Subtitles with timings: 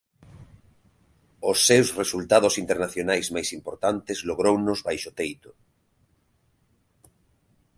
[1.49, 5.51] Os seus resultados internacionais máis importantes logrounos baixo teito.